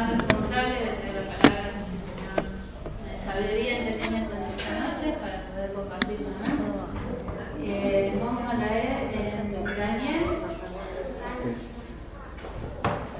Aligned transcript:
más 0.00 0.16
responsables 0.16 0.80
de 0.80 0.86
traer 0.96 1.14
la 1.14 1.36
palabra 1.36 1.70
que 1.76 1.92
el 1.92 2.04
Señor 2.08 2.40
de 3.04 3.12
sabiduría 3.22 3.72
y 3.72 3.76
entendimiento 3.76 4.32
en 4.34 4.42
esta 4.56 4.72
noche 4.80 5.06
para 5.20 5.36
poder 5.48 5.72
compartirlo. 5.74 6.28
¿no? 6.30 6.40
Eh, 7.62 8.18
vamos 8.24 8.44
a 8.50 8.54
leer 8.56 9.10
en 9.12 9.76
Daniel, 9.76 10.24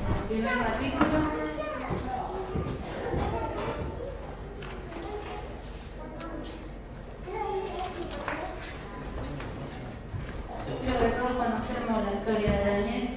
el 0.08 0.28
primer 0.28 0.58
capítulo. 0.58 1.40
Creo 10.80 10.98
que 10.98 11.16
todos 11.16 11.32
conocemos 11.32 12.04
la 12.04 12.12
historia 12.18 12.52
de 12.52 12.70
Daniel, 12.70 13.08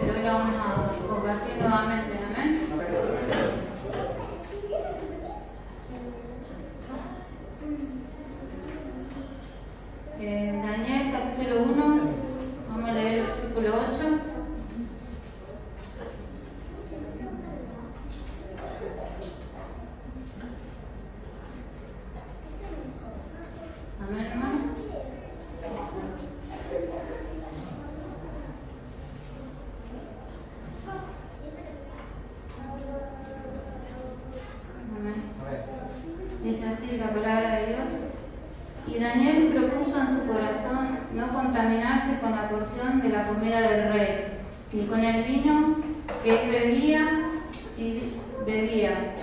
pero 0.00 0.12
hoy 0.12 0.22
la 0.22 0.32
vamos 0.32 0.54
a 0.56 1.08
compartir 1.08 1.56
nuevamente, 1.58 2.12
amén. 2.12 2.36
Eh, 10.18 10.62
Daniel 10.64 11.12
capítulo 11.12 11.62
1, 11.62 12.00
vamos 12.70 12.88
a 12.88 12.92
leer 12.92 13.18
el 13.18 13.26
versículo 13.26 13.74
8. 13.90 14.20
Amén, 24.00 24.24
hermano. 24.24 24.56
Amén. 34.98 36.35
Dice 36.46 36.68
así 36.68 36.96
la 36.96 37.10
palabra 37.10 37.56
de 37.56 37.66
Dios. 37.66 37.80
Y 38.86 39.00
Daniel 39.00 39.52
propuso 39.52 40.00
en 40.00 40.06
su 40.06 40.26
corazón 40.28 41.00
no 41.12 41.26
contaminarse 41.26 42.20
con 42.20 42.36
la 42.36 42.48
porción 42.48 43.02
de 43.02 43.08
la 43.08 43.26
comida 43.26 43.60
del 43.62 43.92
rey, 43.92 44.26
ni 44.72 44.86
con 44.86 45.02
el 45.02 45.24
vino 45.24 45.78
que 46.22 46.30
bebía 46.30 47.32
y 47.76 48.12
bebía. 48.46 49.16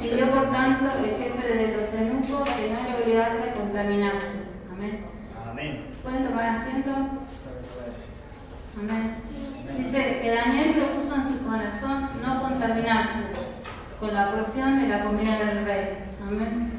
Pidió 0.00 0.30
por 0.30 0.52
tanto 0.52 0.84
el 1.02 1.16
jefe 1.20 1.48
de 1.48 1.76
los 1.76 1.92
eunucos 1.94 2.48
que 2.48 2.70
no 2.70 2.82
le 2.88 3.02
obligase 3.02 3.50
a 3.50 3.54
contaminarse. 3.54 4.36
Amén. 4.70 5.00
Amén. 5.50 5.84
¿Pueden 6.04 6.22
tomar 6.28 6.44
asiento? 6.44 6.92
Amén. 8.78 9.16
Dice 9.76 10.20
que 10.22 10.30
Daniel 10.30 10.74
propuso 10.76 11.16
en 11.16 11.24
su 11.24 11.44
corazón 11.44 12.08
no 12.24 12.40
contaminarse 12.40 13.47
con 14.00 14.14
la 14.14 14.30
porción 14.30 14.80
de 14.80 14.88
la 14.88 15.04
comida 15.04 15.38
del 15.38 15.64
rey. 15.64 15.98
Amén. 16.26 16.70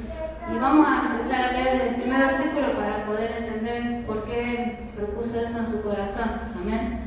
Y 0.53 0.57
vamos 0.57 0.87
a 0.87 1.11
empezar 1.11 1.41
a 1.41 1.51
leer 1.51 1.81
el 1.81 1.95
primer 1.95 2.27
versículo 2.27 2.73
para 2.73 3.03
poder 3.05 3.31
entender 3.43 4.05
por 4.05 4.23
qué 4.25 4.79
propuso 4.95 5.41
eso 5.41 5.59
en 5.59 5.67
su 5.67 5.81
corazón. 5.81 6.41
Amén. 6.61 6.99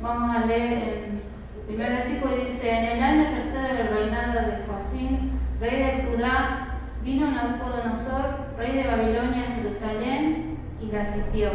Vamos 0.00 0.36
a 0.36 0.46
leer 0.46 1.10
el 1.10 1.66
primer 1.66 1.92
versículo 1.94 2.36
y 2.36 2.52
dice, 2.52 2.70
en 2.70 2.84
el 2.84 3.02
año 3.02 3.24
tercero 3.30 3.74
del 3.74 3.88
reinado 3.88 4.32
de 4.34 4.64
Joacín, 4.66 5.32
rey 5.60 5.82
de 5.82 6.04
Judá, 6.04 6.68
vino 7.02 7.30
Nabucodonosor, 7.30 8.36
rey 8.56 8.72
de 8.76 8.86
Babilonia 8.86 9.42
a 9.42 9.54
Jerusalén 9.56 10.58
y 10.80 10.92
la 10.92 11.04
sitió. 11.04 11.50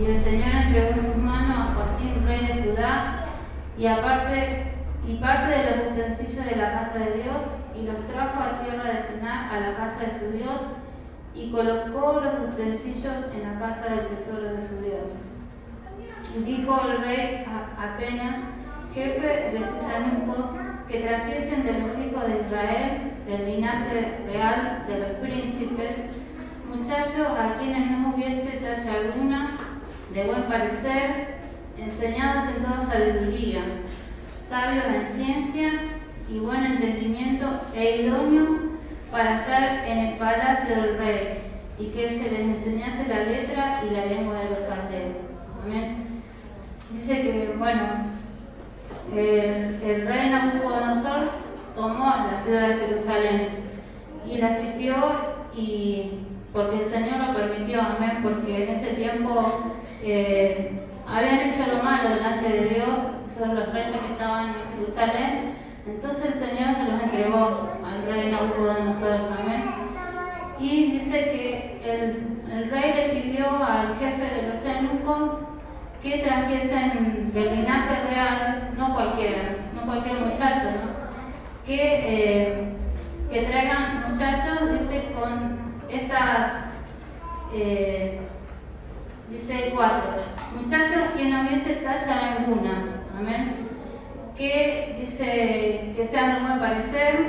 Y 0.00 0.04
el 0.04 0.22
Señor 0.22 0.54
entregó 0.54 0.90
en 0.90 1.06
sus 1.06 1.16
manos 1.16 1.58
a 1.58 1.74
Joacín, 1.74 2.24
rey 2.24 2.46
de 2.46 2.70
Judá, 2.70 3.26
y 3.76 3.86
aparte 3.86 4.59
y 5.06 5.16
parte 5.16 5.50
de 5.50 5.76
los 5.76 5.92
utensilios 5.92 6.46
de 6.46 6.56
la 6.56 6.72
casa 6.72 6.98
de 6.98 7.22
Dios, 7.22 7.36
y 7.74 7.86
los 7.86 8.06
trajo 8.08 8.40
a 8.40 8.62
tierra 8.62 8.92
de 8.92 9.02
cenar 9.02 9.52
a 9.52 9.60
la 9.60 9.76
casa 9.76 10.00
de 10.00 10.18
su 10.18 10.36
Dios, 10.36 10.60
y 11.34 11.50
colocó 11.50 12.20
los 12.20 12.52
utensilios 12.52 13.14
en 13.32 13.42
la 13.42 13.58
casa 13.58 13.94
del 13.94 14.08
tesoro 14.08 14.54
de 14.54 14.68
su 14.68 14.76
Dios. 14.82 15.08
Y 16.36 16.42
dijo 16.42 16.80
el 16.88 17.02
rey 17.02 17.44
apenas, 17.78 18.36
jefe 18.94 19.50
de 19.52 19.58
sus 19.58 19.90
eunucos, 19.90 20.60
que 20.88 21.00
trajesen 21.00 21.64
de 21.64 21.72
los 21.72 21.98
hijos 21.98 22.26
de 22.26 22.42
Israel, 22.44 23.12
del 23.26 23.46
linaje 23.46 24.18
real 24.26 24.84
de 24.88 24.98
los 24.98 25.10
príncipes, 25.20 25.92
muchachos 26.74 27.28
a 27.38 27.58
quienes 27.58 27.90
no 27.90 28.14
hubiese 28.14 28.58
tacha 28.58 28.94
alguna, 28.94 29.50
de 30.12 30.24
buen 30.24 30.42
parecer, 30.42 31.36
enseñados 31.78 32.44
en 32.56 32.64
toda 32.64 32.84
sabiduría, 32.90 33.60
sabios 34.50 34.84
en 34.84 35.14
ciencia 35.14 35.70
y 36.28 36.40
buen 36.40 36.64
entendimiento 36.64 37.52
e 37.72 38.02
idóneos 38.02 38.48
para 39.12 39.40
estar 39.40 39.84
en 39.86 39.98
el 39.98 40.18
palacio 40.18 40.74
del 40.74 40.98
rey 40.98 41.28
y 41.78 41.86
que 41.86 42.08
se 42.10 42.30
les 42.30 42.40
enseñase 42.40 43.06
la 43.06 43.24
letra 43.26 43.80
y 43.88 43.94
la 43.94 44.06
lengua 44.06 44.38
de 44.40 44.44
los 44.50 44.58
caldeos. 44.58 45.16
Amén. 45.64 46.22
Dice 46.90 47.22
que, 47.22 47.54
bueno, 47.58 47.82
el, 49.14 50.06
rey 50.08 50.30
Nabucodonosor 50.30 51.28
tomó 51.76 52.06
la 52.06 52.30
ciudad 52.32 52.68
de 52.68 52.74
Jerusalén 52.74 53.48
y 54.26 54.38
la 54.38 54.56
sitió 54.56 54.96
y 55.54 56.10
porque 56.52 56.82
el 56.82 56.86
Señor 56.86 57.18
lo 57.20 57.34
permitió, 57.34 57.80
amén, 57.82 58.18
porque 58.24 58.64
en 58.64 58.70
ese 58.70 58.94
tiempo 58.94 59.72
eh, 60.02 60.72
habían 61.06 61.50
hecho 61.50 61.72
lo 61.72 61.84
malo 61.84 62.08
delante 62.08 62.48
de 62.48 62.68
Dios, 62.70 62.98
esos 63.40 63.54
los 63.54 63.72
reyes 63.72 63.96
que 63.96 64.12
estaban 64.12 64.48
en 64.48 64.84
Jerusalén, 64.84 65.54
entonces 65.86 66.26
el 66.26 66.34
Señor 66.34 66.74
se 66.74 66.84
los 66.84 67.02
entregó 67.02 67.70
al 67.82 68.04
rey 68.04 68.30
Nabucodonosor, 68.30 69.32
amén. 69.40 69.64
Y 70.58 70.92
dice 70.92 71.10
que 71.10 71.80
el, 71.82 72.42
el 72.52 72.70
rey 72.70 72.92
le 72.92 73.20
pidió 73.20 73.46
al 73.64 73.96
jefe 73.98 74.22
de 74.22 74.52
los 74.52 74.64
eunucos 74.64 75.38
que 76.02 76.18
trajesen 76.18 77.32
del 77.32 77.56
linaje 77.56 78.08
real, 78.10 78.72
no 78.76 78.92
cualquiera, 78.92 79.56
no 79.74 79.82
cualquier 79.86 80.20
muchacho, 80.20 80.64
¿no? 80.64 81.64
que, 81.64 81.78
eh, 81.78 82.72
que 83.32 83.42
traigan 83.42 84.10
muchachos, 84.10 84.80
dice, 84.80 85.12
con 85.18 85.80
estas, 85.88 86.52
eh, 87.54 88.20
dice 89.30 89.72
cuatro, 89.74 90.24
muchachos 90.60 91.12
que 91.16 91.24
no 91.26 91.42
hubiese 91.42 91.76
tacha 91.76 92.36
alguna, 92.36 92.89
amén, 93.20 93.68
que 94.36 94.96
dice 95.00 95.92
que 95.94 96.06
sean 96.06 96.34
de 96.34 96.40
buen 96.40 96.60
parecer, 96.60 97.26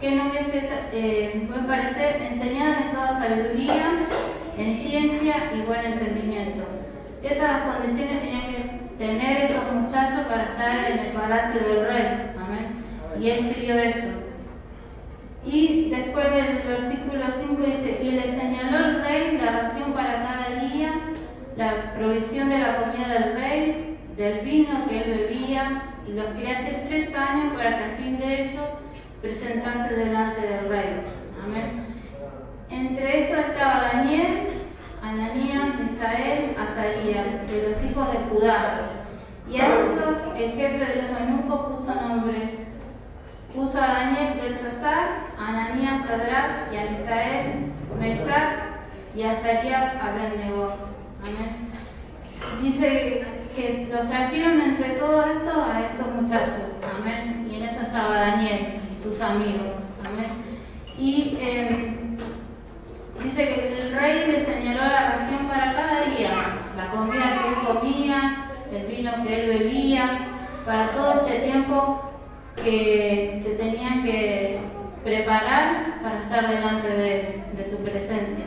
que 0.00 0.10
no 0.16 0.30
hubiese 0.30 0.68
eh, 0.92 1.46
buen 1.48 1.66
parecer, 1.66 2.22
enseñados 2.22 2.76
en 2.82 2.92
toda 2.92 3.18
sabiduría, 3.18 3.84
en 4.58 4.76
ciencia 4.76 5.52
y 5.54 5.62
buen 5.62 5.84
entendimiento. 5.84 6.64
Esas 7.22 7.62
condiciones 7.72 8.20
tenían 8.20 8.46
que 8.48 8.74
tener 8.98 9.50
estos 9.50 9.72
muchachos 9.72 10.26
para 10.28 10.44
estar 10.44 10.90
en 10.90 10.98
el 10.98 11.12
palacio 11.12 11.60
del 11.60 11.86
rey. 11.86 12.06
Amén. 12.38 12.66
Y 13.20 13.30
él 13.30 13.54
pidió 13.54 13.78
eso. 13.78 14.08
Y 15.46 15.90
después 15.90 16.26
del 16.32 16.62
versículo 16.66 17.24
5 17.40 17.62
dice, 17.62 18.00
y 18.02 18.10
le 18.12 18.30
señaló 18.30 18.78
el 18.78 19.02
rey 19.02 19.38
la 19.40 19.52
ración 19.52 19.92
para 19.92 20.22
cada 20.22 20.60
día, 20.60 20.92
la 21.56 21.94
provisión 21.94 22.48
de 22.48 22.58
la 22.58 22.76
comida 22.76 23.08
del 23.08 23.34
rey, 23.34 23.63
del 24.16 24.40
vino 24.40 24.86
que 24.88 25.02
él 25.02 25.18
bebía, 25.18 25.82
y 26.06 26.12
los 26.12 26.26
hace 26.26 26.84
tres 26.88 27.14
años 27.14 27.54
para 27.54 27.78
que 27.78 27.84
a 27.84 27.86
fin 27.86 28.18
de 28.18 28.42
ello 28.42 28.62
presentase 29.22 29.94
delante 29.94 30.40
del 30.40 30.68
rey. 30.68 31.04
Amén. 31.42 31.86
Entre 32.70 33.24
estos 33.24 33.46
estaba 33.46 33.90
Daniel, 33.92 34.48
Ananías, 35.02 35.80
Misael, 35.80 36.54
Azarías, 36.58 37.50
de 37.50 37.68
los 37.68 37.90
hijos 37.90 38.12
de 38.12 38.18
Judá. 38.30 38.80
Y 39.50 39.60
a 39.60 39.66
estos 39.66 40.38
el 40.38 40.50
jefe 40.52 40.78
de 40.78 40.86
los 40.86 41.20
eunucos 41.20 41.78
puso 41.78 41.94
nombre. 41.94 42.48
Puso 43.54 43.80
a 43.80 43.86
Daniel 43.86 44.40
Belsasar, 44.40 45.10
a 45.38 45.48
Ananías 45.48 46.06
Sadrach 46.06 46.72
y 46.72 46.76
a 46.76 46.90
Misael 46.90 47.72
Mesac 48.00 48.64
y 49.14 49.22
a 49.22 49.30
Azarías 49.32 49.94
Abednego. 50.02 50.72
Amén. 51.22 51.73
Dice 52.62 53.26
que 53.56 53.88
los 53.92 54.08
trajeron 54.08 54.60
entre 54.60 54.90
todo 54.90 55.24
esto 55.24 55.64
a 55.64 55.80
estos 55.80 56.22
muchachos. 56.22 56.72
Amén. 57.00 57.48
Y 57.50 57.56
en 57.56 57.62
eso 57.64 57.82
estaba 57.82 58.18
Daniel 58.18 58.80
sus 58.80 59.20
amigos. 59.20 59.84
Amén. 60.04 60.26
Y 60.98 61.38
eh, 61.40 62.04
Dice 63.22 63.48
que 63.48 63.80
el 63.80 63.92
rey 63.94 64.32
le 64.32 64.44
señaló 64.44 64.82
la 64.82 65.12
ración 65.12 65.46
para 65.48 65.72
cada 65.72 66.04
día, 66.04 66.30
la 66.76 66.90
comida 66.90 67.38
que 67.40 67.48
él 67.48 67.78
comía, 67.78 68.50
el 68.72 68.86
vino 68.86 69.12
que 69.24 69.40
él 69.40 69.58
bebía, 69.58 70.04
para 70.66 70.92
todo 70.92 71.26
este 71.26 71.40
tiempo 71.40 72.12
que 72.56 73.40
se 73.42 73.50
tenían 73.54 74.02
que 74.02 74.58
preparar 75.04 76.02
para 76.02 76.22
estar 76.22 76.48
delante 76.48 76.88
de, 76.88 77.42
de 77.56 77.70
su 77.70 77.78
presencia. 77.78 78.44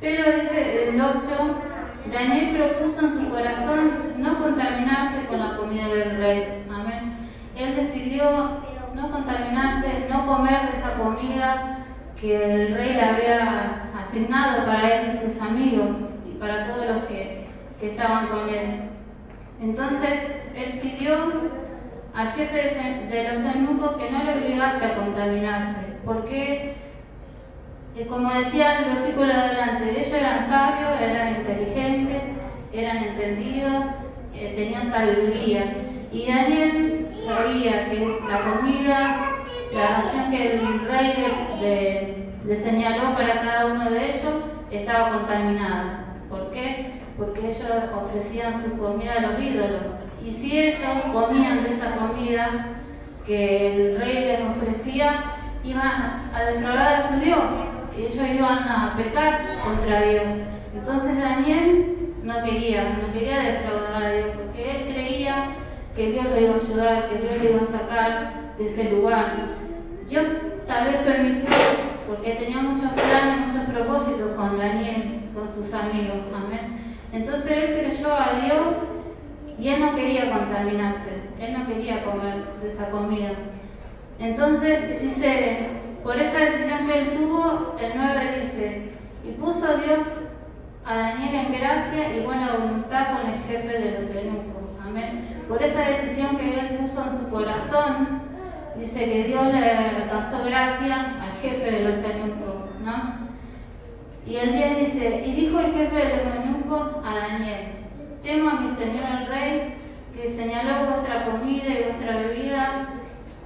Pero 0.00 0.40
dice 0.40 0.88
el 0.88 1.00
8, 1.00 1.18
Daniel 2.12 2.56
propuso 2.56 3.06
en 3.06 3.18
su 3.18 3.30
corazón 3.30 4.14
no 4.18 4.38
contaminarse 4.38 5.26
con 5.28 5.38
la 5.40 5.56
comida 5.56 5.88
del 5.88 6.16
rey. 6.16 6.64
Amén. 6.72 7.12
él 7.56 7.74
decidió 7.74 8.68
no 8.94 9.10
contaminarse, 9.10 10.06
no 10.10 10.26
comer 10.26 10.70
de 10.70 10.78
esa 10.78 10.94
comida 10.94 11.84
que 12.20 12.54
el 12.54 12.74
rey 12.74 12.94
le 12.94 13.02
había 13.02 13.82
asignado 13.98 14.64
para 14.66 14.88
él 14.88 15.08
y 15.08 15.16
sus 15.16 15.40
amigos 15.40 15.88
y 16.28 16.36
para 16.38 16.66
todos 16.66 16.86
los 16.86 17.04
que, 17.04 17.46
que 17.80 17.90
estaban 17.90 18.26
con 18.28 18.48
él. 18.48 18.88
Entonces 19.60 20.20
él 20.54 20.80
pidió 20.80 21.14
al 22.14 22.32
jefe 22.32 23.06
de 23.10 23.32
los 23.32 23.54
eunucos 23.54 23.96
que 23.96 24.10
no 24.10 24.24
le 24.24 24.38
obligase 24.38 24.84
a 24.84 24.96
contaminarse, 24.96 25.80
porque, 26.04 26.74
como 28.08 28.32
decía 28.32 28.78
el 28.78 28.94
versículo 28.94 29.32
adelante, 29.32 29.90
ellos 29.90 30.12
eran 30.12 30.46
sabios, 30.46 31.00
eran 31.00 31.36
inteligentes, 31.36 32.22
eran 32.72 32.98
entendidos, 32.98 33.84
eh, 34.34 34.54
tenían 34.56 34.90
sabiduría. 34.90 35.64
Y 36.12 36.26
Daniel 36.26 37.06
sabía 37.12 37.90
que 37.90 38.18
la 38.28 38.40
comida, 38.40 39.20
la 39.74 40.02
ración 40.02 40.30
que 40.30 40.52
el 40.52 40.60
rey 40.88 41.26
le, 41.60 42.28
le 42.46 42.56
señaló 42.56 43.14
para 43.14 43.40
cada 43.40 43.66
uno 43.66 43.90
de 43.90 44.06
ellos 44.06 44.34
estaba 44.70 45.10
contaminada. 45.10 46.04
¿Por 46.30 46.50
qué? 46.50 47.00
Porque 47.16 47.48
ellos 47.48 47.90
ofrecían 47.94 48.62
su 48.62 48.78
comida 48.78 49.14
a 49.14 49.20
los 49.20 49.40
ídolos. 49.42 49.82
Y 50.24 50.30
si 50.30 50.58
ellos 50.58 50.78
comían 51.12 51.64
de 51.64 51.70
esa 51.70 51.90
comida 51.96 52.66
que 53.26 53.74
el 53.74 53.98
rey 53.98 54.24
les 54.26 54.40
ofrecía, 54.40 55.24
iban 55.64 56.22
a 56.32 56.42
defraudar 56.44 56.94
a 56.94 57.08
su 57.08 57.20
Dios. 57.20 57.67
Ellos 57.98 58.28
iban 58.34 58.58
a 58.68 58.94
pecar 58.96 59.42
contra 59.64 60.02
Dios. 60.02 60.24
Entonces 60.74 61.18
Daniel 61.18 61.96
no 62.22 62.44
quería, 62.44 62.98
no 63.02 63.12
quería 63.12 63.40
defraudar 63.40 64.02
a 64.02 64.12
Dios, 64.12 64.26
porque 64.36 64.70
él 64.70 64.94
creía 64.94 65.48
que 65.96 66.12
Dios 66.12 66.26
lo 66.26 66.40
iba 66.40 66.54
a 66.54 66.56
ayudar, 66.56 67.08
que 67.08 67.18
Dios 67.18 67.42
lo 67.42 67.50
iba 67.50 67.62
a 67.62 67.66
sacar 67.66 68.54
de 68.56 68.66
ese 68.66 68.90
lugar. 68.90 69.34
Dios 70.08 70.24
tal 70.66 70.84
vez 70.86 70.96
permitió, 70.98 71.50
porque 72.06 72.34
tenía 72.34 72.58
muchos 72.58 72.90
planes, 72.92 73.48
muchos 73.48 73.64
propósitos 73.64 74.30
con 74.36 74.58
Daniel, 74.58 75.22
con 75.34 75.52
sus 75.52 75.74
amigos, 75.74 76.18
amén. 76.34 76.78
Entonces 77.12 77.50
él 77.50 77.78
creyó 77.80 78.14
a 78.14 78.40
Dios 78.44 78.76
y 79.58 79.68
él 79.68 79.80
no 79.80 79.96
quería 79.96 80.30
contaminarse, 80.30 81.22
él 81.40 81.52
no 81.58 81.66
quería 81.66 82.04
comer 82.04 82.34
de 82.62 82.68
esa 82.68 82.90
comida. 82.90 83.30
Entonces 84.20 85.02
dice, 85.02 85.68
por 86.08 86.18
esa 86.18 86.38
decisión 86.38 86.86
que 86.86 87.00
él 87.00 87.18
tuvo, 87.18 87.76
el 87.78 87.92
9 87.94 88.40
dice, 88.42 88.92
y 89.22 89.32
puso 89.32 89.76
Dios 89.76 90.00
a 90.86 90.96
Daniel 90.96 91.34
en 91.34 91.52
gracia 91.52 92.16
y 92.16 92.24
buena 92.24 92.56
voluntad 92.56 93.08
con 93.12 93.30
el 93.30 93.42
jefe 93.42 93.78
de 93.78 94.00
los 94.00 94.10
eunucos. 94.16 94.62
Amén. 94.82 95.44
Por 95.46 95.62
esa 95.62 95.82
decisión 95.82 96.38
que 96.38 96.60
él 96.60 96.78
puso 96.78 97.04
en 97.04 97.10
su 97.10 97.28
corazón, 97.28 98.22
dice 98.78 99.04
que 99.04 99.24
Dios 99.24 99.52
le 99.52 99.70
alcanzó 99.70 100.46
gracia 100.46 101.18
al 101.20 101.32
jefe 101.42 101.70
de 101.70 101.90
los 101.90 101.98
eunucos, 101.98 102.56
¿no? 102.82 103.28
Y 104.24 104.36
el 104.36 104.52
10 104.54 104.78
dice, 104.78 105.24
y 105.26 105.34
dijo 105.34 105.60
el 105.60 105.74
jefe 105.74 105.94
de 105.94 106.24
los 106.24 106.36
eunucos 106.36 107.04
a 107.04 107.16
Daniel, 107.16 107.66
temo 108.22 108.48
a 108.48 108.60
mi 108.60 108.68
señor 108.68 109.04
el 109.20 109.26
rey, 109.26 109.74
que 110.14 110.30
señaló 110.30 110.86
vuestra 110.86 111.26
comida 111.26 111.68
y 111.68 111.82
vuestra 111.82 112.16
bebida, 112.16 112.88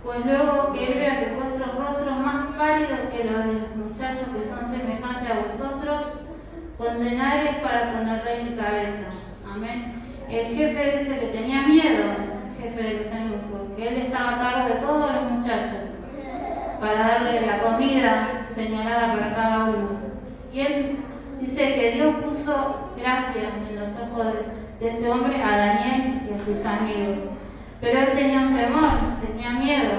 pues 0.05 0.27
luego 0.27 0.73
que 0.73 0.95
vea 0.95 1.21
que 1.21 1.35
vuestros 1.35 1.77
rostros 1.77 2.19
más 2.19 2.47
pálidos 2.57 3.01
que 3.13 3.25
los 3.25 3.45
de 3.45 3.53
los 3.53 3.77
muchachos 3.77 4.27
que 4.35 4.45
son 4.45 4.69
semejantes 4.69 5.31
a 5.31 5.41
vosotros, 5.41 6.07
condenaréis 6.83 7.59
para 7.59 7.93
con 7.93 8.07
rey 8.25 8.51
mi 8.51 8.57
cabeza. 8.57 9.07
Amén. 9.49 10.03
El 10.29 10.47
jefe 10.47 10.99
dice 10.99 11.21
que 11.21 11.27
tenía 11.27 11.63
miedo, 11.63 12.03
el 12.59 12.63
jefe 12.63 12.83
de 12.83 13.19
eunucos, 13.19 13.77
que 13.77 13.89
él 13.89 13.97
estaba 13.99 14.35
a 14.35 14.39
cargo 14.39 14.69
de 14.69 14.81
todos 14.81 15.15
los 15.15 15.31
muchachos 15.31 15.95
para 16.81 16.99
darle 16.99 17.47
la 17.47 17.61
comida 17.61 18.47
señalada 18.53 19.13
para 19.13 19.35
cada 19.35 19.65
uno. 19.67 19.91
Y 20.53 20.61
él 20.61 20.97
dice 21.41 21.75
que 21.75 21.93
Dios 21.93 22.17
puso 22.17 22.91
gracia 22.99 23.51
en 23.71 23.79
los 23.79 23.91
ojos 23.91 24.35
de, 24.81 24.89
este 24.89 25.09
hombre 25.09 25.41
a 25.41 25.57
Daniel 25.57 26.21
y 26.29 26.35
a 26.35 26.39
sus 26.41 26.65
amigos. 26.67 27.19
Pero 27.81 28.01
él 28.01 28.13
tenía 28.15 28.41
un 28.41 28.53
temor, 28.53 28.91
tenía 29.25 29.51
miedo 29.51 29.93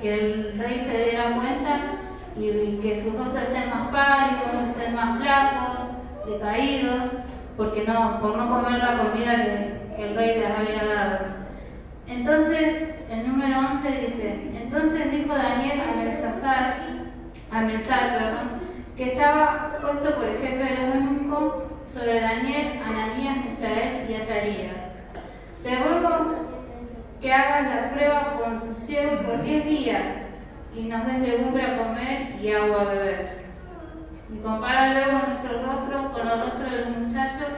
que 0.00 0.14
el 0.14 0.58
rey 0.58 0.78
se 0.78 1.04
diera 1.04 1.34
cuenta 1.34 1.80
y, 2.38 2.78
que 2.80 3.02
sus 3.02 3.14
rostros 3.14 3.42
estén 3.42 3.68
más 3.68 3.88
pálidos, 3.88 4.70
estén 4.70 4.94
más 4.94 5.18
flacos, 5.18 5.89
decaídos, 6.26 7.02
porque 7.56 7.84
no, 7.86 8.20
por 8.20 8.36
no 8.36 8.48
comer 8.48 8.78
la 8.78 8.98
comida 8.98 9.36
que, 9.36 9.80
el 10.00 10.16
rey 10.16 10.40
les 10.40 10.50
había 10.50 10.94
dado. 10.94 11.18
Entonces, 12.06 12.88
el 13.10 13.28
número 13.28 13.58
11 13.58 13.90
dice, 14.00 14.50
entonces 14.54 15.10
dijo 15.10 15.34
Daniel 15.34 15.78
a 15.78 15.96
Melzazar, 15.96 16.76
a 17.50 17.60
Melzar, 17.60 18.18
perdón, 18.18 18.48
que 18.96 19.12
estaba 19.12 19.76
puesto 19.80 20.14
por 20.14 20.24
el 20.24 20.38
jefe 20.38 20.56
de 20.56 20.86
los 20.86 20.94
eunucos 20.94 21.54
sobre 21.92 22.20
Daniel, 22.20 22.80
Ananías, 22.82 23.44
Misael 23.44 24.10
y 24.10 24.14
Azarías. 24.14 24.76
Te 25.62 25.76
ruego 25.76 26.48
que 27.20 27.32
hagas 27.32 27.74
la 27.74 27.90
prueba 27.90 28.40
con 28.40 28.60
tu 28.60 28.74
siervo 28.74 29.22
por 29.22 29.42
diez 29.42 29.64
días 29.66 30.02
y 30.74 30.88
nos 30.88 31.06
des 31.06 31.18
legumbre 31.18 31.62
a 31.62 31.76
comer 31.76 32.28
y 32.40 32.52
agua 32.52 32.82
a 32.82 32.84
beber. 32.84 33.49
Y 34.34 34.38
compara 34.42 34.94
luego 34.94 35.12
nuestro 35.26 35.62
rostro 35.66 36.12
con 36.12 36.28
el 36.28 36.40
rostro 36.40 36.70
de 36.70 36.84
los 36.84 36.98
muchachos 36.98 37.48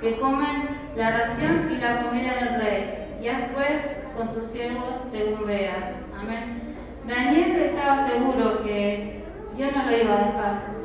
que 0.00 0.18
comen 0.18 0.68
la 0.96 1.10
ración 1.10 1.68
y 1.70 1.76
la 1.76 2.02
comida 2.02 2.34
del 2.34 2.60
rey. 2.60 3.16
Y 3.20 3.24
después 3.26 3.82
con 4.16 4.34
tu 4.34 4.46
siervo 4.46 5.06
según 5.12 5.46
veas. 5.46 5.92
Amén. 6.18 6.76
Daniel 7.06 7.56
estaba 7.56 8.06
seguro 8.06 8.62
que 8.62 9.22
Dios 9.56 9.70
no 9.74 9.84
lo 9.84 9.96
iba 9.96 10.14
a 10.14 10.24
dejar 10.24 10.80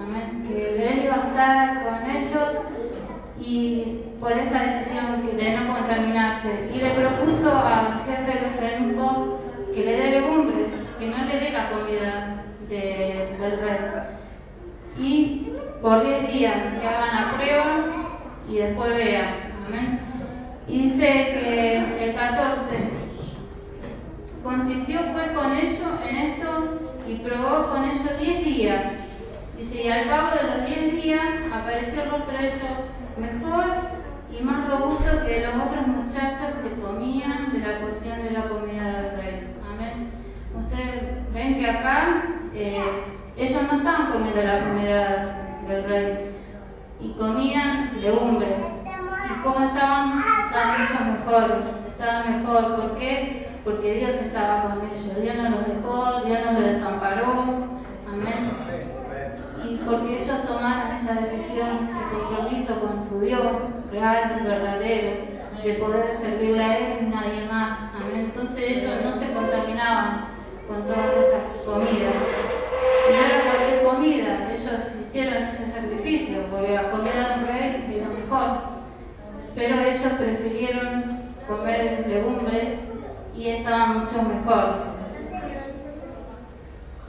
que 0.47 0.87
él 0.87 1.03
iba 1.05 1.15
a 1.15 1.27
estar 1.27 1.83
con 1.83 2.09
ellos 2.09 2.61
y 3.39 4.01
por 4.19 4.31
esa 4.31 4.63
decisión 4.63 5.25
de 5.25 5.51
no 5.57 5.73
contaminarse. 5.73 6.69
Y 6.73 6.79
le 6.79 6.91
propuso 6.91 7.51
al 7.51 8.03
jefe 8.05 8.39
de 8.39 8.47
los 8.47 8.61
eunucos 8.61 9.39
que 9.73 9.83
le 9.83 9.91
dé 9.91 10.09
legumbres, 10.21 10.73
que 10.99 11.07
no 11.07 11.25
le 11.25 11.39
dé 11.39 11.51
la 11.51 11.69
comida 11.69 12.43
del 12.69 13.59
rey. 13.59 14.14
Y 14.97 15.49
por 15.81 16.03
10 16.03 16.33
días 16.33 16.55
que 16.79 16.87
hagan 16.87 17.15
la 17.15 17.37
prueba 17.37 17.65
y 18.49 18.55
después 18.55 18.95
vean. 18.95 19.35
Amén. 19.67 19.99
Y 20.67 20.83
dice 20.83 21.05
que 21.05 22.05
el 22.05 22.15
14 22.15 22.89
consistió 24.43 24.99
pues 25.13 25.31
con 25.31 25.55
ellos 25.55 25.79
en 26.09 26.15
esto 26.17 26.79
y 27.07 27.15
probó 27.15 27.69
con 27.69 27.83
ellos 27.83 28.19
10 28.19 28.45
días 28.45 28.83
Dice, 29.57 29.83
y 29.83 29.89
al 29.89 30.07
cabo 30.07 30.31
de 30.35 30.43
los 30.43 30.67
diez 30.67 31.01
días 31.01 31.21
apareció 31.53 32.03
el 32.03 32.09
rostro 32.09 32.37
de 32.37 32.47
ellos 32.47 32.61
mejor 33.17 33.65
y 34.29 34.43
más 34.43 34.69
robusto 34.69 35.25
que 35.25 35.45
los 35.45 35.55
otros 35.55 35.87
muchachos 35.87 36.57
que 36.61 36.81
comían 36.81 37.53
de 37.53 37.59
la 37.59 37.79
porción 37.79 38.21
de 38.21 38.31
la 38.31 38.49
comida 38.49 38.83
del 38.83 39.11
rey. 39.15 39.47
Amén. 39.65 40.11
Ustedes 40.53 41.33
ven 41.33 41.59
que 41.59 41.69
acá 41.69 42.23
eh, 42.53 42.81
ellos 43.37 43.61
no 43.63 43.77
estaban 43.77 44.11
comiendo 44.11 44.41
la 44.41 44.59
comida 44.59 45.57
del 45.67 45.83
rey 45.85 46.31
y 47.01 47.11
comían 47.13 47.91
legumbres. 48.01 48.59
¿Y 49.29 49.43
cómo 49.43 49.65
estaban? 49.65 50.23
Estaban 50.45 50.81
mucho 50.81 51.19
mejor. 51.19 51.57
Estaban 51.87 52.41
mejor. 52.41 52.75
¿Por 52.75 52.97
qué? 52.97 53.49
Porque 53.63 53.95
Dios 53.95 54.15
estaba 54.15 54.63
con 54.63 54.81
ellos. 54.85 55.21
Dios 55.21 55.35
no 55.37 55.49
los 55.49 55.67
dejó, 55.67 56.25
Dios 56.25 56.39
no 56.45 56.51
los 56.53 56.63
desamparó. 56.63 57.43
Amén 58.07 58.55
y 59.69 59.77
porque 59.77 60.21
ellos 60.21 60.45
tomaron 60.45 60.91
esa 60.91 61.15
decisión, 61.15 61.89
ese 61.89 62.03
compromiso 62.15 62.79
con 62.79 63.01
su 63.01 63.19
Dios 63.21 63.41
real 63.91 64.41
verdadero, 64.43 65.25
de 65.63 65.73
poder 65.75 66.15
servirle 66.17 66.63
a 66.63 66.77
Él 66.77 66.97
y 67.01 67.09
nadie 67.09 67.47
más. 67.49 67.79
Amén. 67.95 68.31
Entonces 68.33 68.83
ellos 68.83 69.03
no 69.03 69.11
se 69.13 69.33
contaminaban 69.33 70.27
con 70.67 70.83
todas 70.83 71.17
esas 71.17 71.41
comidas. 71.65 72.13
Cualquier 73.05 73.83
comida, 73.83 74.51
ellos 74.51 74.81
hicieron 74.99 75.43
ese 75.43 75.71
sacrificio, 75.71 76.37
porque 76.49 76.73
la 76.73 76.89
comida 76.89 77.29
de 77.29 77.39
un 77.39 77.47
rey 77.47 77.99
era 77.99 78.09
mejor. 78.09 78.75
Pero 79.53 79.79
ellos 79.79 80.13
prefirieron 80.17 81.21
comer 81.47 82.05
legumbres 82.07 82.79
y 83.35 83.49
estaban 83.49 83.99
mucho 83.99 84.23
mejor. 84.23 84.83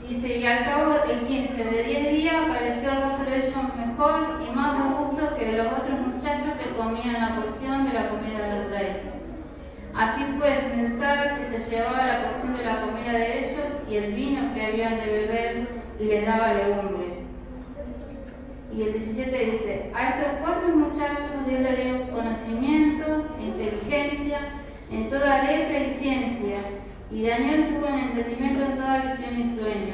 Dice, 0.07 0.37
y 0.37 0.45
al 0.45 0.65
cabo 0.65 0.93
del 1.05 1.27
15 1.27 1.65
de 1.65 1.83
10 1.83 2.11
días 2.11 2.35
apareció 2.45 2.91
el 2.91 3.01
rostro 3.01 3.25
de 3.25 3.37
ellos 3.37 3.55
mejor 3.75 4.41
y 4.47 4.55
más 4.55 4.79
robusto 4.79 5.35
que 5.35 5.51
los 5.53 5.67
otros 5.67 5.99
muchachos 5.99 6.53
que 6.59 6.75
comían 6.75 7.13
la 7.13 7.35
porción 7.41 7.87
de 7.87 7.93
la 7.93 8.09
comida 8.09 8.47
del 8.47 8.69
rey. 8.69 9.01
Así 9.93 10.23
fue 10.37 10.69
pensar 10.75 11.37
que 11.37 11.57
se 11.57 11.69
llevaba 11.69 12.05
la 12.05 12.31
porción 12.31 12.55
de 12.55 12.63
la 12.63 12.81
comida 12.81 13.11
de 13.13 13.39
ellos 13.39 13.65
y 13.89 13.95
el 13.95 14.13
vino 14.13 14.53
que 14.53 14.65
habían 14.65 14.97
de 14.97 15.05
beber 15.07 15.56
y 15.99 16.05
les 16.05 16.25
daba 16.25 16.53
legumbre. 16.53 17.27
Y 18.73 18.81
el 18.81 18.93
17 18.93 19.51
dice, 19.51 19.91
a 19.95 20.09
estos 20.09 20.33
cuatro 20.41 20.75
muchachos 20.75 21.47
Dios 21.47 21.61
le 21.61 21.83
dio 21.83 22.11
conocimiento, 22.11 23.25
inteligencia, 23.39 24.39
en 24.91 25.09
toda 25.09 25.43
letra 25.43 25.79
y 25.79 25.91
ciencia, 25.91 26.57
Y 27.09 27.25
Daniel 27.25 27.69
tuvo 27.69 27.87
un 27.87 27.99
entendimiento 27.99 28.65
en 28.65 28.77
toda 28.77 29.03
visión 29.03 29.39
y 29.39 29.55
sueño. 29.55 29.93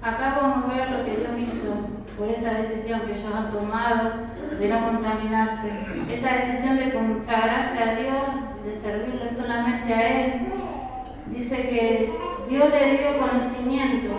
Acá 0.00 0.38
podemos 0.38 0.74
ver 0.74 0.90
lo 0.90 1.04
que 1.04 1.16
Dios 1.16 1.32
hizo 1.38 1.74
por 2.16 2.28
esa 2.28 2.54
decisión 2.54 3.00
que 3.00 3.12
ellos 3.12 3.34
han 3.34 3.50
tomado 3.50 4.12
de 4.58 4.68
no 4.68 4.84
contaminarse, 4.84 5.70
esa 6.08 6.36
decisión 6.36 6.76
de 6.76 6.92
consagrarse 6.92 7.82
a 7.82 7.96
Dios, 7.96 8.22
de 8.64 8.74
servirle 8.74 9.30
solamente 9.30 9.92
a 9.92 10.24
Él. 10.24 10.32
Dice 11.26 11.56
que 11.56 12.12
Dios 12.48 12.70
le 12.70 12.98
dio 12.98 13.18
conocimiento, 13.18 14.12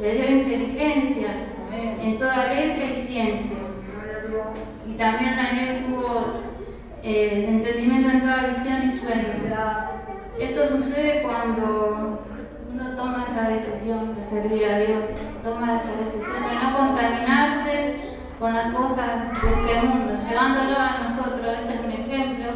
le 0.00 0.14
dio 0.14 0.30
inteligencia 0.30 1.28
en 1.72 2.18
toda 2.18 2.52
letra 2.52 2.84
y 2.86 2.96
ciencia. 2.96 3.56
Y 4.88 4.92
también 4.94 5.36
Daniel 5.36 5.84
tuvo 5.86 6.32
eh, 7.02 7.46
entendimiento 7.48 8.10
en 8.10 8.20
toda 8.20 8.46
visión 8.46 8.88
y 8.88 8.92
sueño. 8.92 9.28
Esto 10.38 10.66
sucede 10.66 11.22
cuando 11.22 12.24
uno 12.72 12.96
toma 12.96 13.26
esa 13.28 13.48
decisión 13.48 14.14
de 14.14 14.22
servir 14.22 14.64
a 14.66 14.78
Dios, 14.78 15.04
toma 15.42 15.76
esa 15.76 15.90
decisión 16.04 16.42
de 16.44 16.54
no 16.62 16.76
contaminarse 16.76 17.96
con 18.38 18.54
las 18.54 18.72
cosas 18.72 19.32
de 19.42 19.48
este 19.48 19.86
mundo, 19.86 20.14
llevándolo 20.28 20.78
a 20.78 20.98
nosotros, 21.08 21.56
este 21.60 21.74
es 21.74 21.80
un 21.80 21.90
ejemplo, 21.90 22.50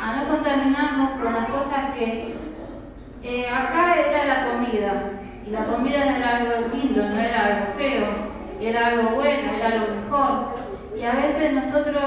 a 0.00 0.16
no 0.16 0.28
contaminarnos 0.28 1.10
con 1.22 1.34
las 1.34 1.50
cosas 1.50 1.90
que 1.98 2.34
eh, 3.22 3.48
acá 3.50 3.96
era 4.00 4.24
la 4.24 4.50
comida, 4.50 5.09
la 5.50 5.66
comida 5.66 6.16
era 6.16 6.36
algo 6.36 6.68
lindo, 6.72 7.02
no 7.02 7.20
era 7.20 7.46
algo 7.46 7.72
feo, 7.76 8.06
era 8.60 8.86
algo 8.86 9.10
bueno, 9.16 9.52
era 9.56 9.76
lo 9.76 9.86
mejor. 9.94 10.54
Y 10.96 11.02
a 11.02 11.14
veces 11.14 11.52
nosotros 11.52 12.02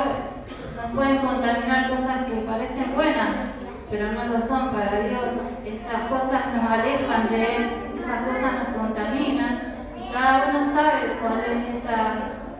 nos 0.76 0.92
pueden 0.94 1.18
contaminar 1.18 1.90
cosas 1.90 2.26
que 2.26 2.36
parecen 2.48 2.96
buenas, 2.96 3.36
pero 3.90 4.12
no 4.14 4.26
lo 4.26 4.40
son 4.40 4.70
para 4.70 5.00
Dios. 5.02 5.26
Esas 5.66 6.02
cosas 6.10 6.42
nos 6.56 6.72
alejan 6.72 7.30
de 7.30 7.56
Él, 7.56 7.66
esas 7.98 8.22
cosas 8.22 8.54
nos 8.54 8.78
contaminan 8.78 9.76
y 9.98 10.14
cada 10.14 10.50
uno 10.50 10.74
sabe 10.74 11.18
cuál 11.22 11.42
es 11.42 11.80
esa, 11.80 12.16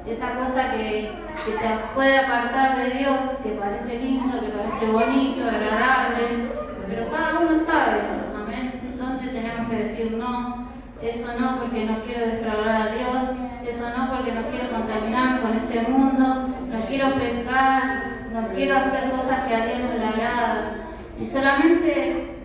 esa 0.06 0.32
cosa 0.36 0.72
que, 0.72 1.12
que 1.46 1.52
te 1.52 1.78
puede 1.96 2.18
apartar 2.18 2.78
de 2.78 2.90
Dios, 2.98 3.20
que 3.42 3.52
parece 3.52 4.00
lindo, 4.00 4.40
que 4.42 4.50
parece 4.50 4.92
bonito, 4.92 5.44
agradable, 5.48 6.50
pero 6.88 7.10
cada 7.10 7.40
uno 7.40 7.58
sabe, 7.58 8.02
amén, 8.36 8.96
dónde 8.98 9.28
tenemos 9.28 9.70
que 9.70 9.76
decir 9.78 10.12
no, 10.18 10.63
eso 11.04 11.28
no 11.38 11.58
porque 11.60 11.86
no 11.86 12.02
quiero 12.04 12.28
defraudar 12.28 12.82
a 12.82 12.92
Dios, 12.94 13.18
eso 13.68 13.90
no 13.98 14.10
porque 14.16 14.32
no 14.32 14.42
quiero 14.44 14.70
contaminarme 14.72 15.42
con 15.42 15.58
este 15.58 15.82
mundo, 15.82 16.26
no 16.70 16.86
quiero 16.88 17.14
pecar, 17.16 18.18
no 18.32 18.48
quiero 18.50 18.78
hacer 18.78 19.10
cosas 19.12 19.48
que 19.48 19.56
a 19.56 19.66
Dios 19.66 19.80
no 19.80 19.98
le 19.98 20.06
agradan. 20.06 20.84
Y 21.20 21.26
solamente 21.26 22.38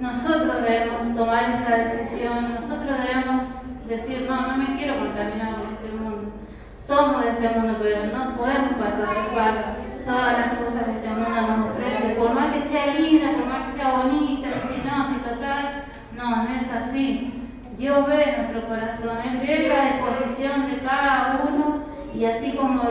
nosotros 0.00 0.62
debemos 0.62 1.14
tomar 1.14 1.50
esa 1.50 1.76
decisión, 1.76 2.54
nosotros 2.54 2.96
debemos 2.98 3.46
decir, 3.88 4.26
no, 4.28 4.46
no 4.46 4.56
me 4.56 4.76
quiero 4.76 4.98
contaminar 4.98 5.56
con 5.56 5.74
este 5.74 5.96
mundo. 5.96 6.32
Somos 6.78 7.22
de 7.22 7.30
este 7.30 7.48
mundo, 7.50 7.78
pero 7.82 8.06
no 8.06 8.36
podemos 8.36 8.72
participar. 8.74 9.76
Todas 10.06 10.38
las 10.38 10.58
cosas 10.58 10.84
que 10.84 10.92
este 10.92 11.08
mundo 11.08 11.28
nos 11.28 11.70
ofrece, 11.70 12.14
por 12.14 12.32
más 12.32 12.54
que 12.54 12.60
sea 12.62 12.94
linda, 12.94 13.32
por 13.32 13.46
más 13.46 13.64
que 13.64 13.78
sea 13.78 13.96
bonita, 13.98 14.48
decir, 14.48 14.82
no, 14.86 15.06
si 15.06 15.16
total, 15.16 15.84
no, 16.16 16.44
no 16.44 16.48
es 16.48 16.72
así. 16.72 17.37
Dios 17.78 18.08
ve 18.08 18.34
nuestro 18.36 18.66
corazón, 18.66 19.18
Él 19.24 19.38
ve 19.40 19.68
la 19.68 19.92
disposición 19.92 20.68
de 20.68 20.78
cada 20.80 21.44
uno 21.48 21.84
y 22.12 22.24
así 22.24 22.56
como 22.56 22.82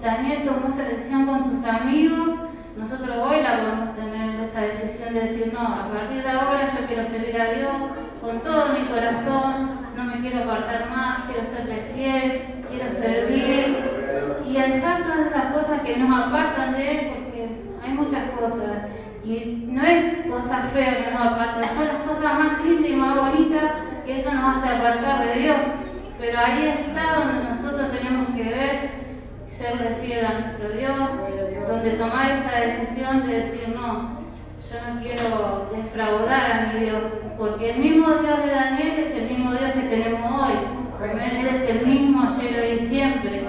Daniel 0.00 0.44
tomó 0.44 0.72
esa 0.72 0.88
decisión 0.88 1.26
con 1.26 1.44
sus 1.44 1.64
amigos, 1.64 2.38
nosotros 2.76 3.16
hoy 3.18 3.42
la 3.42 3.60
podemos 3.60 3.96
tener 3.96 4.38
esa 4.38 4.60
decisión 4.60 5.14
de 5.14 5.22
decir, 5.22 5.52
no, 5.52 5.66
a 5.66 5.90
partir 5.90 6.22
de 6.22 6.30
ahora 6.30 6.70
yo 6.78 6.86
quiero 6.86 7.04
servir 7.08 7.40
a 7.40 7.52
Dios 7.54 7.72
con 8.20 8.38
todo 8.40 8.68
mi 8.68 8.86
corazón, 8.86 9.80
no 9.96 10.04
me 10.04 10.20
quiero 10.20 10.44
apartar 10.44 10.90
más, 10.90 11.24
quiero 11.24 11.44
serle 11.44 11.80
fiel, 11.92 12.42
quiero 12.70 12.88
servir 12.88 13.78
y 14.46 14.52
dejar 14.52 15.02
todas 15.02 15.26
esas 15.26 15.52
cosas 15.54 15.80
que 15.80 15.96
nos 15.96 16.26
apartan 16.26 16.74
de 16.74 16.90
Él, 16.90 17.12
porque 17.14 17.48
hay 17.82 17.92
muchas 17.94 18.30
cosas. 18.30 18.90
Y 19.24 19.64
no 19.66 19.82
es 19.82 20.24
cosas 20.30 20.70
feas 20.70 20.96
que 20.98 21.10
nos 21.10 21.20
apartan, 21.20 21.64
son 21.64 21.88
las 21.88 21.96
cosas 22.06 22.38
más 22.38 22.56
bonitas 22.58 23.05
que 24.06 24.18
eso 24.18 24.32
nos 24.32 24.56
hace 24.56 24.68
apartar 24.68 25.26
de 25.26 25.40
Dios. 25.40 25.58
Pero 26.18 26.38
ahí 26.38 26.68
está 26.68 27.16
donde 27.16 27.50
nosotros 27.50 27.90
tenemos 27.90 28.28
que 28.34 28.44
ver, 28.44 28.90
serle 29.46 29.90
fiel 29.96 30.24
a 30.24 30.38
nuestro 30.40 30.70
Dios, 30.70 31.10
donde 31.68 31.90
tomar 31.90 32.30
esa 32.30 32.58
decisión 32.60 33.26
de 33.26 33.38
decir, 33.38 33.68
no, 33.76 34.16
yo 34.70 34.94
no 34.94 35.00
quiero 35.00 35.70
defraudar 35.74 36.52
a 36.52 36.72
mi 36.72 36.80
Dios, 36.80 37.02
porque 37.36 37.70
el 37.72 37.80
mismo 37.80 38.08
Dios 38.14 38.44
de 38.44 38.50
Daniel 38.50 38.98
es 38.98 39.14
el 39.14 39.28
mismo 39.28 39.52
Dios 39.52 39.72
que 39.72 39.88
tenemos 39.88 40.42
hoy. 40.42 40.54
Él 41.02 41.46
es 41.46 41.68
el 41.68 41.86
mismo 41.86 42.26
ayer, 42.26 42.74
y 42.74 42.78
siempre. 42.78 43.46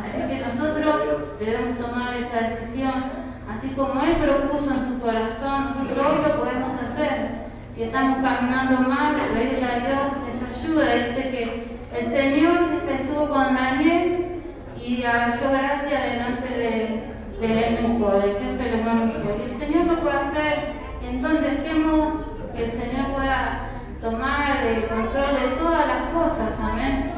Así 0.00 0.22
que 0.22 0.44
nosotros 0.44 1.02
debemos 1.38 1.78
tomar 1.78 2.16
esa 2.16 2.48
decisión, 2.48 3.04
así 3.48 3.68
como 3.76 4.02
Él 4.02 4.16
propuso 4.16 4.74
en 4.74 4.88
su 4.88 5.00
corazón, 5.00 5.66
nosotros 5.66 6.06
hoy 6.06 6.28
lo 6.28 6.40
podemos 6.40 6.74
hacer. 6.82 7.47
Si 7.78 7.84
estamos 7.84 8.18
caminando 8.22 8.88
mal, 8.88 9.14
pedirle 9.32 9.64
a 9.64 9.78
Dios 9.78 10.10
esa 10.34 10.66
ayuda. 10.66 10.94
Dice 10.94 11.30
que 11.30 11.78
el 11.96 12.06
Señor 12.06 12.72
dice, 12.72 12.92
estuvo 12.92 13.28
con 13.28 13.54
Daniel 13.54 14.42
y 14.84 15.02
halló 15.04 15.52
gracia 15.52 16.00
delante 16.00 16.48
de, 16.58 17.04
del 17.40 17.76
eunuco, 17.76 18.18
del 18.18 18.32
jefe 18.32 18.64
de 18.64 18.70
los 18.78 18.84
eunucos. 18.84 19.22
Y 19.38 19.52
el 19.52 19.58
Señor 19.60 19.84
lo 19.84 20.00
puede 20.00 20.16
hacer. 20.18 20.58
Entonces, 21.08 21.62
dejemos 21.62 22.14
que 22.56 22.64
el 22.64 22.72
Señor 22.72 23.06
pueda 23.14 23.68
tomar 24.00 24.66
el 24.66 24.88
control 24.88 25.34
de 25.40 25.56
todas 25.56 25.86
las 25.86 26.02
cosas, 26.12 26.50
amén. 26.60 27.12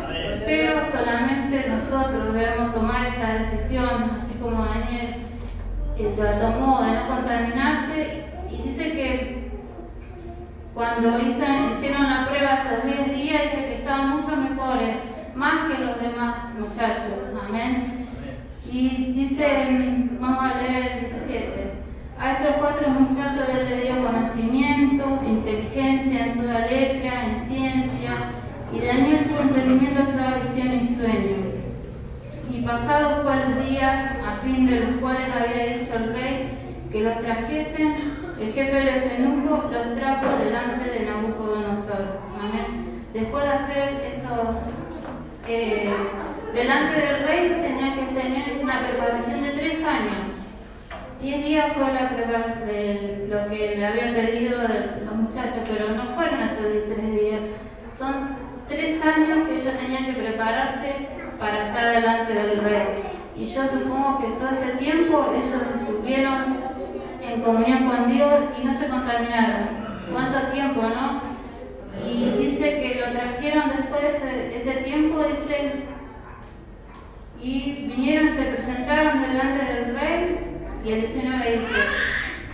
Pero 0.45 0.83
solamente 0.93 1.71
nosotros 1.71 2.35
debemos 2.35 2.75
tomar 2.75 3.07
esa 3.07 3.33
decisión, 3.33 4.11
así 4.21 4.35
como 4.35 4.63
Daniel 4.67 5.15
eh, 5.97 6.15
la 6.19 6.39
tomó 6.39 6.83
de 6.83 6.97
no 6.97 7.09
contaminarse. 7.09 8.25
Y 8.51 8.63
dice 8.63 8.93
que 8.93 9.40
cuando 10.75 11.19
hicieron 11.19 12.11
la 12.11 12.27
prueba 12.29 12.63
estos 12.65 12.85
10 12.85 13.17
días, 13.17 13.43
dice 13.45 13.67
que 13.67 13.75
estaban 13.75 14.17
mucho 14.17 14.37
mejores, 14.37 14.97
más 15.35 15.71
que 15.71 15.85
los 15.85 16.01
demás 16.01 16.55
muchachos. 16.59 17.29
Amén. 17.47 18.07
Y 18.71 19.13
dice, 19.13 20.07
vamos 20.21 20.45
a 20.45 20.61
leer 20.61 20.93
el 20.93 21.01
17. 21.01 21.73
A 22.19 22.33
estos 22.33 22.57
cuatro 22.59 22.91
muchachos 22.91 23.49
Él 23.49 23.69
le 23.69 23.83
dio 23.83 24.05
conocimiento, 24.05 25.21
inteligencia 25.27 26.27
en 26.27 26.41
toda 26.41 26.67
letra, 26.67 27.25
en 27.25 27.41
ciencia, 27.41 28.33
y 28.73 28.87
Daniel 28.87 29.25
tuvo 29.25 29.41
entendimiento 29.41 30.01
en 30.01 30.11
toda 30.13 30.39
visión 30.39 30.75
y 30.75 30.87
sueño. 30.95 31.37
Y 32.53 32.61
pasados 32.63 33.21
cuatro 33.23 33.63
días, 33.63 34.13
a 34.27 34.37
fin 34.45 34.67
de 34.67 34.81
los 34.81 35.01
cuales 35.01 35.29
había 35.35 35.79
dicho 35.79 35.95
el 35.95 36.13
rey 36.13 36.51
que 36.93 37.03
los 37.03 37.19
trajesen, 37.21 38.20
el 38.41 38.55
jefe 38.55 38.73
de 38.75 38.93
los 38.93 39.05
eunucos 39.05 39.71
los 39.71 39.95
trajo 39.95 40.27
delante 40.43 40.89
de 40.89 41.05
Nabucodonosor. 41.05 42.21
Después 43.13 43.45
de 43.45 43.51
hacer 43.51 44.01
eso, 44.03 44.55
eh, 45.47 45.91
delante 46.55 47.01
del 47.01 47.23
rey 47.25 47.61
tenía 47.61 47.95
que 47.97 48.15
tener 48.19 48.63
una 48.63 48.89
preparación 48.89 49.43
de 49.43 49.51
tres 49.51 49.85
años. 49.85 50.27
Diez 51.21 51.45
días 51.45 51.73
fue 51.75 51.85
lo 53.29 53.51
que 53.51 53.75
le 53.77 53.87
habían 53.87 54.15
pedido 54.15 54.59
los 55.05 55.15
muchachos, 55.15 55.69
pero 55.69 55.95
no 55.95 56.05
fueron 56.15 56.41
esos 56.41 56.65
tres 56.89 57.21
días. 57.21 57.41
Son 57.95 58.37
tres 58.69 59.05
años 59.05 59.47
que 59.47 59.57
ellos 59.57 59.75
tenían 59.79 60.07
que 60.07 60.13
prepararse 60.15 61.09
para 61.39 61.67
estar 61.67 61.93
delante 61.95 62.33
del 62.33 62.61
rey. 62.61 62.87
Y 63.37 63.45
yo 63.45 63.67
supongo 63.67 64.21
que 64.21 64.29
todo 64.39 64.49
ese 64.51 64.77
tiempo 64.79 65.31
ellos 65.35 65.63
estuvieron 65.75 66.70
en 67.33 67.43
comunión 67.43 67.89
con 67.89 68.13
Dios 68.13 68.35
y 68.61 68.65
no 68.65 68.75
se 68.75 68.89
contaminaron. 68.89 69.69
¿Cuánto 70.13 70.39
tiempo, 70.53 70.83
no? 70.83 71.23
Y 72.07 72.31
dice 72.39 72.81
que 72.81 73.01
lo 73.01 73.13
trajeron 73.13 73.71
después 73.77 74.23
de 74.23 74.57
ese 74.57 74.73
tiempo, 74.83 75.23
dice, 75.23 75.85
y 77.41 77.87
vinieron 77.87 78.37
se 78.37 78.43
presentaron 78.45 79.23
delante 79.23 79.65
del 79.65 79.95
rey, 79.99 80.39
y 80.85 80.93
el 80.93 81.01
19 81.03 81.59
dice, 81.59 81.81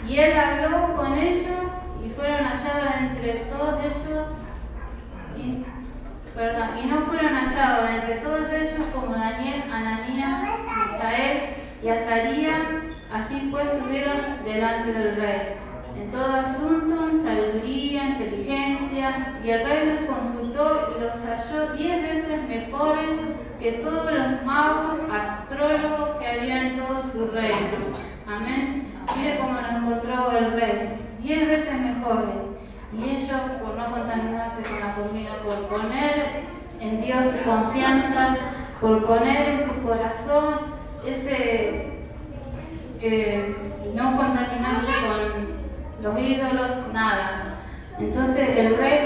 y 0.09 0.19
él 0.19 0.39
habló 0.39 0.97
con 0.97 1.15
ellos 1.15 1.73
y 2.05 2.11
fueron 2.11 2.45
hallados 2.45 2.95
entre 3.01 3.33
todos 3.33 3.81
ellos, 3.85 4.27
y, 5.39 5.65
perdón, 6.35 6.69
y 6.83 6.87
no 6.87 7.01
fueron 7.03 7.35
hallados 7.35 7.91
entre 7.91 8.17
todos 8.17 8.53
ellos 8.53 8.87
como 8.95 9.17
Daniel, 9.17 9.65
Ananías, 9.73 10.43
Misael 10.93 11.41
y 11.83 11.89
Azarías, 11.89 12.86
así 13.13 13.49
pues 13.51 13.67
estuvieron 13.67 14.17
delante 14.45 14.93
del 14.93 15.17
rey. 15.17 15.57
En 16.01 16.11
todo 16.11 16.31
asunto, 16.35 17.27
sabiduría, 17.27 18.09
inteligencia, 18.11 19.39
y 19.43 19.51
el 19.51 19.65
rey 19.65 19.87
los 19.87 20.15
consultó 20.15 20.95
y 20.97 21.01
los 21.01 21.13
halló 21.25 21.73
diez 21.75 22.03
veces 22.03 22.49
mejores 22.49 23.17
que 23.59 23.73
todos 23.73 24.13
los 24.13 24.45
magos, 24.45 24.99
astrólogos 25.11 26.11
que 26.21 26.27
había 26.27 26.69
en 26.69 26.79
todo 26.79 27.03
su 27.13 27.31
reino. 27.33 27.57
Amén. 28.27 28.87
Mire 29.17 29.39
cómo 29.39 29.53
nos 29.53 29.71
encontró 29.71 30.31
el 30.37 30.53
rey, 30.53 30.99
diez 31.21 31.49
veces 31.49 31.81
mejores. 31.81 32.35
Y 32.93 33.17
ellos, 33.17 33.41
por 33.63 33.77
no 33.77 33.91
contaminarse 33.91 34.63
con 34.63 34.81
la 34.81 34.95
comida, 34.95 35.31
por 35.45 35.67
poner 35.69 36.43
en 36.81 37.01
Dios 37.01 37.27
su 37.27 37.51
confianza, 37.51 38.37
por 38.81 39.07
poner 39.07 39.49
en 39.49 39.71
su 39.71 39.83
corazón 39.83 40.77
ese 41.07 41.96
eh, 43.01 43.57
no 43.95 44.17
contaminarse 44.17 44.93
con 45.07 46.03
los 46.03 46.21
ídolos, 46.21 46.71
nada. 46.93 47.55
Entonces 47.99 48.49
el 48.57 48.77
rey 48.77 49.01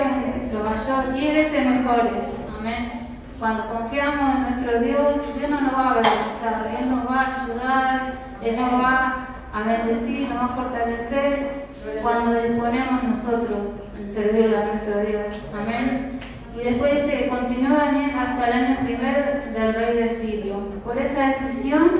los, 0.52 0.68
halló 0.68 1.12
diez 1.12 1.34
veces 1.34 1.66
mejores. 1.66 2.24
Amén. 2.58 2.90
Cuando 3.38 3.68
confiamos 3.68 4.36
en 4.36 4.42
nuestro 4.42 4.80
Dios, 4.80 5.36
Dios 5.38 5.50
no 5.50 5.60
nos 5.60 5.74
va 5.74 5.80
a 5.80 5.90
avergonzar, 5.90 6.76
Él 6.78 6.90
nos 6.90 7.10
va 7.10 7.20
a 7.20 7.44
ayudar, 7.44 8.12
Él 8.42 8.60
nos 8.60 8.72
va 8.72 9.28
a 9.52 9.62
bendecir, 9.62 10.28
nos 10.28 10.38
va 10.38 10.44
a 10.44 10.48
fortalecer 10.48 11.66
cuando 12.02 12.42
disponemos 12.42 13.02
nosotros 13.04 13.68
en 13.98 14.08
servirle 14.08 14.56
a 14.56 14.66
nuestro 14.66 15.00
Dios. 15.00 15.26
Amén. 15.58 16.20
Y 16.54 16.64
después 16.64 17.06
dice, 17.06 17.28
continuó 17.28 17.76
Daniel 17.76 18.10
hasta 18.18 18.46
el 18.46 18.52
año 18.52 18.84
primero 18.84 19.22
del 19.50 19.74
rey 19.74 19.96
de 19.96 20.10
Sirio. 20.10 20.58
Por 20.84 20.98
esta 20.98 21.28
decisión, 21.28 21.99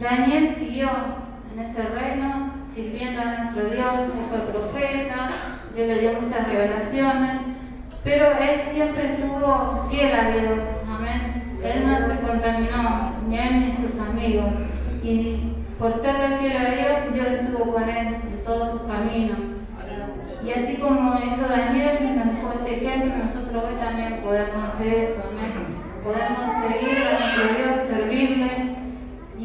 Daniel 0.00 0.48
siguió 0.54 0.88
en 1.52 1.60
ese 1.60 1.82
reino, 1.82 2.52
sirviendo 2.72 3.20
a 3.20 3.24
nuestro 3.24 3.64
Dios, 3.70 3.94
que 4.14 4.22
fue 4.30 4.38
profeta, 4.52 5.30
Dios 5.74 5.88
le 5.88 5.98
dio 5.98 6.20
muchas 6.20 6.46
revelaciones, 6.46 7.40
pero 8.04 8.26
él 8.38 8.60
siempre 8.68 9.06
estuvo 9.06 9.86
fiel 9.90 10.14
a 10.14 10.30
Dios, 10.30 10.62
amén. 10.88 11.58
Él 11.64 11.88
no 11.88 11.98
se 11.98 12.24
contaminó, 12.24 13.12
ni 13.28 13.38
él 13.38 13.66
ni 13.66 13.72
sus 13.72 14.00
amigos. 14.00 14.52
Y 15.02 15.54
por 15.80 15.92
ser 15.94 16.14
fiel 16.38 16.56
a 16.56 16.70
Dios, 16.70 17.14
Dios 17.14 17.26
estuvo 17.26 17.72
con 17.72 17.88
él 17.88 18.06
en 18.06 18.44
todos 18.44 18.70
sus 18.70 18.82
caminos. 18.82 19.38
Y 20.46 20.52
así 20.52 20.76
como 20.76 21.18
hizo 21.26 21.48
Daniel, 21.48 21.98
nos 22.16 22.26
dejó 22.26 22.52
este 22.52 22.76
ejemplo, 22.76 23.16
nosotros 23.16 23.64
hoy 23.64 23.74
también 23.76 24.20
podemos 24.22 24.68
hacer 24.68 24.94
eso, 24.94 25.24
amén. 25.28 25.88
Podemos 26.04 26.52
seguir 26.62 26.96
a 27.04 27.18
nuestro 27.18 27.56
Dios, 27.56 27.86
servirle 27.88 28.77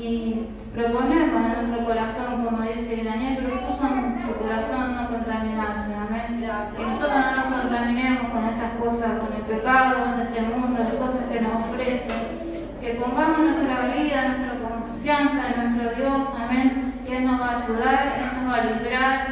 y 0.04 0.48
proponernos 0.76 1.46
en 1.46 1.54
nuestro 1.54 1.86
corazón, 1.86 2.44
como 2.44 2.62
dice 2.64 3.04
Daniel, 3.06 3.38
propuso 3.38 3.88
en 3.88 4.22
su 4.22 4.36
corazón 4.36 4.96
no 4.98 5.08
contaminarse, 5.08 5.96
amén. 5.96 6.42
Que 6.42 6.48
nosotros 6.84 7.24
no 7.26 7.36
nos 7.38 7.62
contaminemos 7.62 8.32
con 8.32 8.44
estas 8.44 8.72
cosas, 8.74 9.20
con 9.20 9.34
el 9.34 9.44
pecado, 9.44 10.18
de 10.18 10.24
este 10.24 10.42
mundo, 10.42 10.84
las 10.84 10.94
cosas 10.96 11.24
que 11.32 11.40
nos 11.40 11.68
ofrecen. 11.68 12.44
Que 12.82 12.96
pongamos 12.96 13.40
nuestra 13.40 13.94
vida, 13.96 14.28
nuestra 14.28 14.60
confianza 14.60 15.42
en 15.52 15.64
nuestro 15.64 15.96
Dios, 15.96 16.28
amén. 16.38 17.02
Que 17.06 17.18
Él 17.20 17.26
nos 17.26 17.40
va 17.40 17.52
a 17.52 17.64
ayudar, 17.64 18.14
Él 18.18 18.44
nos 18.44 18.54
va 18.54 18.58
a 18.58 18.66
librar. 18.66 19.28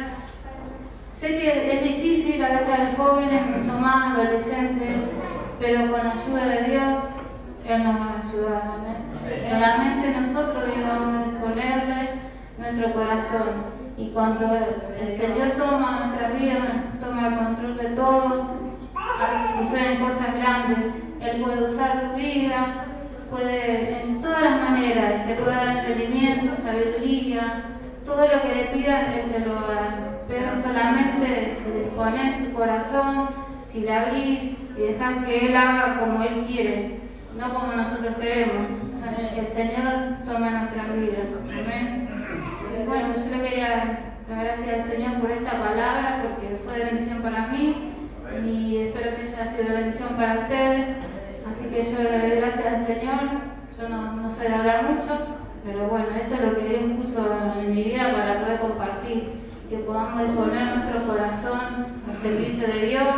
Sé 1.06 1.28
que 1.38 1.76
es 1.76 1.82
difícil 1.82 2.42
a 2.42 2.48
veces 2.48 2.68
a 2.70 2.84
los 2.84 2.96
jóvenes, 2.96 3.42
mucho 3.58 3.78
más 3.78 4.14
adolescentes, 4.14 4.96
pero 5.60 5.92
con 5.92 6.06
la 6.06 6.12
ayuda 6.12 6.46
de 6.46 6.70
Dios, 6.70 6.98
Él 7.66 7.84
nos 7.84 7.94
va 7.94 8.06
a 8.06 8.28
ayudar. 8.28 8.81
Solamente 9.52 10.18
nosotros 10.18 10.64
debemos 10.64 11.26
exponerle 11.26 12.08
nuestro 12.56 12.92
corazón. 12.94 13.48
Y 13.98 14.08
cuando 14.12 14.46
el 14.98 15.12
Señor 15.12 15.50
toma 15.58 16.06
nuestras 16.06 16.40
vidas, 16.40 16.70
toma 17.02 17.28
el 17.28 17.36
control 17.36 17.76
de 17.76 17.88
todo, 17.90 18.46
suceden 19.58 20.00
cosas 20.00 20.34
grandes. 20.36 20.78
Él 21.20 21.42
puede 21.42 21.64
usar 21.64 22.00
tu 22.00 22.16
vida, 22.16 22.86
puede 23.30 24.02
en 24.04 24.22
todas 24.22 24.42
las 24.42 24.70
maneras, 24.70 25.26
te 25.26 25.34
puede 25.34 25.54
dar 25.54 25.68
entendimiento, 25.68 26.56
sabiduría, 26.56 27.64
todo 28.06 28.26
lo 28.26 28.40
que 28.40 28.54
le 28.54 28.64
pidas, 28.72 29.14
Él 29.14 29.32
te 29.32 29.40
lo 29.40 29.54
va 29.54 29.60
a 29.60 29.74
dar. 29.74 30.24
Pero 30.28 30.56
solamente 30.62 31.54
si 31.54 31.70
dispones 31.72 32.42
tu 32.42 32.54
corazón, 32.54 33.28
si 33.68 33.80
le 33.82 33.92
abrís 33.92 34.56
y 34.78 34.80
dejas 34.80 35.26
que 35.26 35.48
Él 35.48 35.56
haga 35.56 36.00
como 36.00 36.22
Él 36.22 36.42
quiere, 36.46 37.00
no 37.36 37.52
como 37.52 37.74
nosotros 37.74 38.16
queremos. 38.18 38.81
El 39.36 39.48
Señor 39.48 40.24
toma 40.26 40.50
nuestra 40.50 40.92
vida. 40.94 41.24
Amén. 41.48 42.06
Bueno, 42.86 43.14
yo 43.14 43.36
le 43.36 43.48
quería 43.48 43.68
dar 44.28 44.44
gracias 44.44 44.80
al 44.80 44.90
Señor 44.90 45.20
por 45.20 45.30
esta 45.30 45.52
palabra, 45.52 46.22
porque 46.22 46.56
fue 46.64 46.78
de 46.78 46.84
bendición 46.84 47.22
para 47.22 47.46
mí 47.46 47.92
y 48.46 48.76
espero 48.76 49.16
que 49.16 49.22
haya 49.22 49.50
sido 49.50 49.68
de 49.68 49.80
bendición 49.80 50.16
para 50.16 50.38
ustedes. 50.38 50.96
Así 51.50 51.64
que 51.70 51.82
yo 51.82 52.02
le 52.02 52.18
doy 52.18 52.40
gracias 52.40 52.66
al 52.66 52.86
Señor. 52.86 53.20
Yo 53.78 53.88
no, 53.88 54.30
sé 54.30 54.48
hablar 54.48 54.90
mucho, 54.90 55.18
pero 55.64 55.88
bueno, 55.88 56.06
esto 56.14 56.34
es 56.34 56.40
lo 56.42 56.54
que 56.58 56.68
Dios 56.68 56.82
puso 57.00 57.26
en 57.58 57.74
mi 57.74 57.84
vida 57.84 58.12
para 58.12 58.40
poder 58.40 58.60
compartir, 58.60 59.32
que 59.70 59.78
podamos 59.78 60.26
disponer 60.26 60.76
nuestro 60.76 61.02
corazón 61.06 61.86
al 62.06 62.16
servicio 62.16 62.66
de 62.68 62.86
Dios 62.86 63.08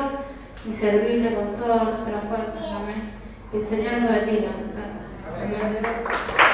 y 0.69 0.73
servirle 0.73 1.35
con 1.35 1.57
todas 1.57 1.83
nuestras 1.85 2.25
fuerzas. 2.29 2.71
Amén. 2.71 3.03
Que 3.51 3.59
el 3.59 3.67
Señor 3.67 3.95
nos 3.95 4.11
bendiga. 4.13 4.51
Amén. 5.43 6.54